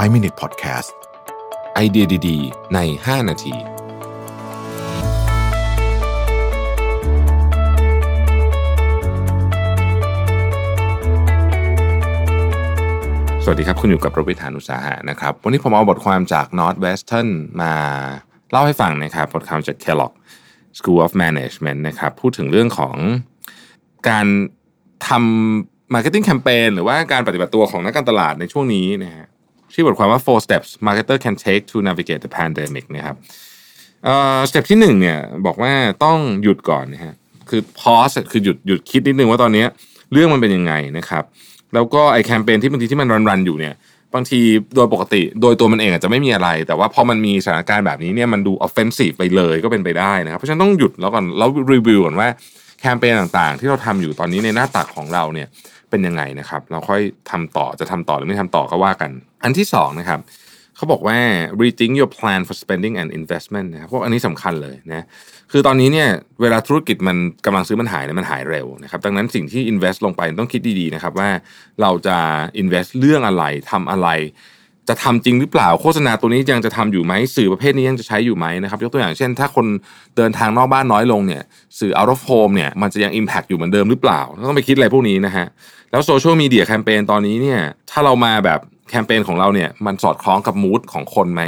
[0.00, 0.90] 5 Minute Podcast
[1.74, 3.54] ไอเดียดีๆ ใน 5 นาที
[13.44, 17.28] สวัสดีครับ คุณอยู่กับประวิทานุสาหะนะครับ วันนี้ผมเอาบทความจาก Northwestern
[17.62, 17.74] มา
[18.50, 20.12] เล่าให้ฟังนะครับ บทความจาก Kellogg
[20.78, 22.96] School of Management นะครับ พูดถึงเรื่องของ
[24.08, 24.26] การ
[25.08, 29.26] ทำ Marketing Campaign หรือว่าการปฏิบัติตัวของนักการตลาดในช่วงนี้นะฮะ
[29.74, 33.16] ชื่อบทความว่า four steps marketer can take to navigate the pandemic นะครับ
[34.04, 35.72] เอ่อ step ที่หนึ่งเนี่ยบอกว่า
[36.04, 37.14] ต้องหยุดก่อนนะฮะ
[37.48, 39.64] คือ pause คือหยุดหยุดคิดนิดนึงว่าตอนนี้
[40.12, 41.24] เรื่องมันเป็นยังไงนะครับ
[41.74, 43.74] แล้วก็ไอแคมเปญที่บางทีที่มันรันรันอยู่เนี่ย
[44.14, 44.40] บางที
[44.76, 52.28] โดยปกติโดยตัวมันเองอาจจะไม่มีอะไร แต่ว่าพอมันมีสถานการณ์แบบนี้เนี่ยมันดู offensive ไปเลยก็เป็นไปได้นะครับ เพราะฉะนั้นต้องหยุดแล้วก่อนแล้วรีวิวก่อนว่า
[52.80, 55.48] แคมเปญต่างๆ ที่เราทำอยู่ตอนนี้ในหน้าตักของเราเนี่ย
[55.92, 59.10] เป็นยังไงนะครับ เราค่อยทำต่อจะทำต่อหรือไม่ทำต่อก็ว่ากัน
[59.44, 60.20] อันที่สองนะครับ
[60.76, 61.18] เขาบอกว่า
[61.62, 65.06] rethink your plan for spending and investment นะครับพวกอันนี้สำคัญเลยนะ
[65.52, 66.08] คือตอนนี้เนี่ย
[66.42, 71.30] เวลาธุรกิจมันกำลังซื้อมันหายเนี่ยมันหายเร็วนะครับดังนั้นสิ่งที่ invest ลงไปต้องคิดดีๆนะครับว่า
[71.82, 72.16] เราจะ
[72.62, 74.08] invest เรื่องอะไรทำอะไร
[74.88, 79.66] จะทำจริงหรือเปล่าโฆษณาตัวนี้ยังจะทำอยู่ไหมสื่อประเภทนี้ยังจะใช้อยู่ไหมนะครับยกตัวอย่างเช่น ถ้าคน
[80.16, 81.42] เดินทางนอกบ้านน้อยลงเนี่ย
[81.78, 85.46] สื่อ out of home เนี่ยมันจะยัง impact อยู่เหมือนเดิมหรือเปล่าต้องไปคิดอะไรพวกนี้นะฮะ
[85.90, 91.42] แล้วโซเชียลมีเดียแคมเปญตอนนี้เนี่ยถ้าเรามาแบบแคมเปญของเราเนี่ยมันสอดคล้องกับมูดของคนไหม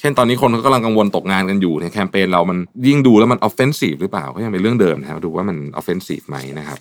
[0.00, 6.78] เช่นตอนนี้คนเขากำลังกังวลตกงานกันอยู่ในแคมเปญเรามันยิ่งดูแล้วมัน offensive หรือเปล่าก็ยังเป็นเรื่องเดิมนะครับดูว่ามัน offensive ไหมนะครับ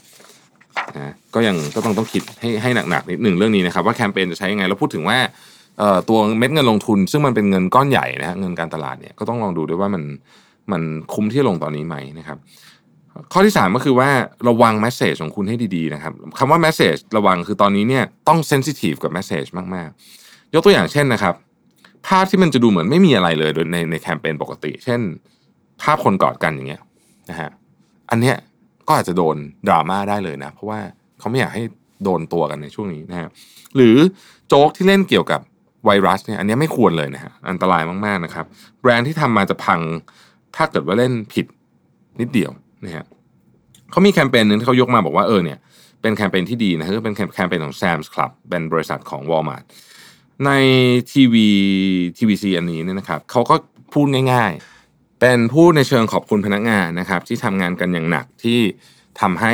[0.95, 5.17] นะก็ยังก็ต้องต้องคิดให้ให้หนักๆนิดหนึ่งเรื่องนี้นะครับว่าแคมเปญจะใช้ยังไงแล้วพูดถึงว่า
[6.09, 10.03] ตัวเม็ดเงินลงทุน ซึ่งมันเป็นเงินก้อนใหญ่นะฮะเงินการตลาดเนี่ยก็ต้องลองดูด้วยว่ามัน
[10.71, 10.81] มัน
[11.13, 12.37] คุ้มที่ลงตอนนี้ไหมนะครับ
[13.31, 14.09] ข้อที่ 3 ก็คือว่า
[14.47, 21.35] ระวัง message ของคุณให้ดีๆนะครับคำว่า message ระวังคือตอนนี้เนี่ยต้อง sensitive กับ message มากๆ ยกตัวอย่างเช่นนะครับ
[22.07, 24.99] ภาพที่มันจะดูเหมือนไม่มีอะไรเลยโดยในในแคมเปญปกติ เช่น
[25.81, 26.81] ภาพคนกอดกันอย่างเงี้ย
[27.29, 27.49] นะฮะ
[28.11, 28.35] อันเนี้ย
[28.87, 29.35] ก็อาจจะโดน
[29.67, 30.79] ดราม่าได้เลยนะ เพราะว่า
[31.19, 31.63] เขาไม่อยากให้
[32.03, 33.29] โดนตัวกันในช่วงนี้นะฮะ
[33.75, 33.95] หรือ
[34.47, 35.41] โจ๊กที่เล่นเกี่ยวกับ
[35.85, 38.45] ไวรัสเนี่ยอันนี้ไม่ควรเลยนะฮะอันตรายมากๆนะครับ
[38.81, 39.79] แบรนด์ที่ทำมาจะพัง
[40.55, 41.45] ถ้าเกิดว่าเล่นผิด
[42.19, 42.51] นิดเดียว
[42.85, 43.05] นะฮะ
[43.91, 45.59] เขามีแคมเปญหนึ่งที่เขายกมาบอกว่าเออเนี่ย
[46.01, 49.63] เป็นแคมเปญที่ดีนะคือเป็นแคมเปญของ Sam's Club เป็นบริษัทของ Walmart
[50.45, 50.51] ใน
[51.11, 51.49] ทีวี
[52.17, 53.55] ทีวีซีอันนี้เนี่ยนะครับเขาก็
[53.93, 54.51] พูดง่าย
[54.87, 58.59] ๆ เป็นพูดในเชิงขอบคุณพนักงานนะครับ ที่ทำงานกันอย่างหนักที่
[59.21, 59.53] ทำให้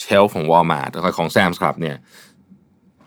[0.00, 1.96] เชลฟ์ของ Walmart ของ Sam's Club เนี่ย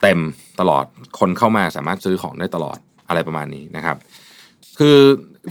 [0.01, 0.19] เต็ม
[0.59, 0.85] ตลอด
[1.19, 2.77] คนเข้ามาสามารถซื้อของได้ตลอด
[3.09, 3.97] อะไรประมาณนี้นะครับ
[4.79, 4.97] คือ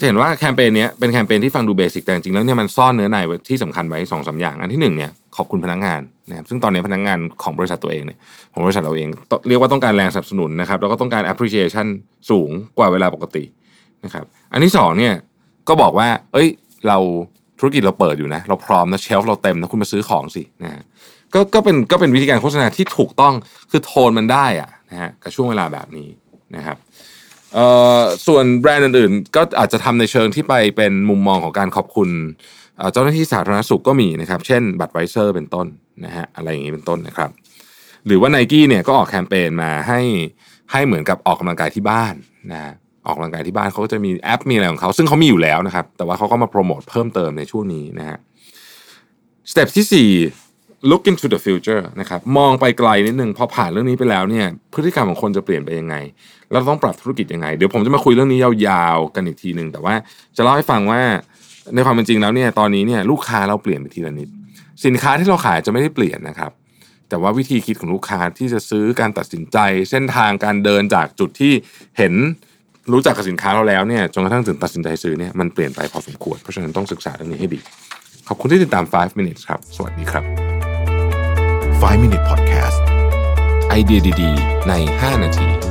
[0.07, 3.19] เห็นว่าแคมเปญนี้เป็นแคมเปญที่ฟังดูเบสิกแต่จริงๆแล้วเนี่ยมันซ่อนเนื้อใน
[3.49, 8.19] ที่สำคัญไว้สองสาอย่างอันที่หนึ่งเนี่ยขอบคุณพนักงานนะครับซึ่งตอนนี้พนักงานของบริษัทตัวเองเนี่ย
[8.53, 9.09] ของบริษัทเราเอง
[9.49, 11.87] เรียกว่าต้องการแรงสนับสนุนนะครับแล้วก็ต้องการ appreciation
[12.31, 13.45] สูงกว่าเวลาปกติ
[14.05, 15.15] นะครับ อันที่สองเนี่ย
[15.69, 16.49] ก็บอกว่า เอ้ย
[16.89, 16.99] เรา
[17.59, 20.83] ธุรกิจเราเปิดอยู่นะ เราพร้อมนะเชลฟ์เราเต็มนะคุณมาซื้อของสินะฮะ
[21.35, 23.35] ก็ก็เป็นก็เป็นวิธีการโฆษณาที่ถูกต้อง
[23.71, 26.09] คือโทนมันได้อะนะฮะกับช่วงเวลาแบบนี้
[26.57, 26.77] นะครับ
[27.55, 27.67] เอ่
[27.99, 32.11] อส่วนแบรนด์อื่นๆ ก็อาจจะทำในเชิงที่ไปเป็นมุมมองของการขอบคุณ
[32.93, 35.67] เจ้าหน้าที่สาธารณสุขก็มีนะครับ เช่นบัตรไวเซอร์เป็นต้น
[36.05, 37.31] นะฮะอะไรอย่างนี้เป็นต้นนะครับ
[38.07, 40.01] หรือว่าไนกี้เนี่ยก็ออกแคมเปญมาให้
[40.73, 42.15] ให้เหมือนกับออกกำลังกายที่บ้าน
[42.53, 42.73] นะ
[43.07, 48.19] ออกกำลังกายที่บ้านเขาก็จะมีแอปมีอะไรของเขา ซึ่งเขามีอยู่แล้วนะครับ แต่ว่าเขาก็มาโปรโมทเพิ่มเติมในช่วงนี้นะฮะ
[49.51, 50.11] สเต็ปที่
[50.49, 55.97] 4 look into the future นะครับมองไปไกลนิดนึงพอผ่านเรื่องนี้ไปแล้วเนี่ยพฤติกรรมของคนจะเปลี่ยนไปยังไง
[56.51, 59.95] เราต้องปรับธุรกิจยังไง เดี๋ยวผมจะมาคุยเรื่องนี้ยาวๆกันอีกทีหนึ่งแต่ว่า
[60.37, 61.01] จะเล่าให้ฟังว่า
[61.75, 64.29] ในความเป็นจริงแล้วเนี่ยตอนนี้เนี่ยลูกค้าเราเปลี่ยนไปทีละนิด
[64.85, 66.53] สินค้าที่เราขายจะไม่ได้เปลี่ยนนะครับ
[67.09, 69.59] แต่ว่าวิธีคิดของลูกค้าที่จะซื้อการตัดสินใจ
[69.91, 71.53] เส้นทางการเดินจากจุดที่
[71.99, 72.15] เห็น
[72.93, 77.61] รู้จักกับสินค้าเราแล้วเนี่ยจนกระทั่งถึงตัดสินใจซื้อเนี่ยมันเปลี่ยนไปพอสมควร เพราะฉะนั้นต้องศึกษาเรื่องนี้ให้ดี
[78.29, 80.25] ขอบคุณที่ติดตาม 5 minutes ครับ สวัสดีครับ
[81.83, 82.79] 5 Minute Podcast
[83.69, 85.66] ไอเดียดีๆ ใน 5 นาที